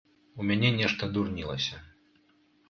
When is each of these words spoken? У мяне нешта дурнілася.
У 0.43 0.45
мяне 0.51 0.71
нешта 0.79 1.09
дурнілася. 1.19 1.83